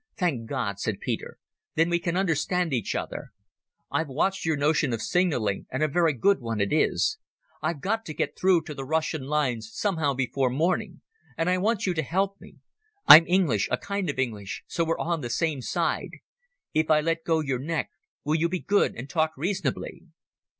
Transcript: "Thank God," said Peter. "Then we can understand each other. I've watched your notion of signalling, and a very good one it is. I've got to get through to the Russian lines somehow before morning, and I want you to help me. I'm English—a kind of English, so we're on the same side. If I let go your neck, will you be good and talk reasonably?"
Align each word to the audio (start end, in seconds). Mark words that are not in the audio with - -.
"Thank 0.17 0.49
God," 0.49 0.79
said 0.79 0.99
Peter. 0.99 1.37
"Then 1.75 1.87
we 1.87 1.99
can 1.99 2.17
understand 2.17 2.73
each 2.73 2.95
other. 2.95 3.29
I've 3.91 4.07
watched 4.07 4.45
your 4.47 4.57
notion 4.57 4.93
of 4.93 5.01
signalling, 5.03 5.67
and 5.71 5.83
a 5.83 5.87
very 5.87 6.13
good 6.13 6.39
one 6.39 6.59
it 6.59 6.73
is. 6.73 7.19
I've 7.61 7.81
got 7.81 8.03
to 8.05 8.13
get 8.15 8.35
through 8.35 8.63
to 8.63 8.73
the 8.73 8.83
Russian 8.83 9.21
lines 9.25 9.69
somehow 9.71 10.15
before 10.15 10.49
morning, 10.49 11.01
and 11.37 11.51
I 11.51 11.59
want 11.59 11.85
you 11.85 11.93
to 11.93 12.01
help 12.01 12.41
me. 12.41 12.55
I'm 13.05 13.27
English—a 13.27 13.77
kind 13.77 14.09
of 14.09 14.17
English, 14.17 14.63
so 14.65 14.83
we're 14.83 14.97
on 14.97 15.21
the 15.21 15.29
same 15.29 15.61
side. 15.61 16.13
If 16.73 16.89
I 16.89 16.99
let 17.01 17.23
go 17.23 17.41
your 17.41 17.59
neck, 17.59 17.91
will 18.23 18.33
you 18.33 18.49
be 18.49 18.59
good 18.59 18.95
and 18.95 19.07
talk 19.07 19.33
reasonably?" 19.37 20.05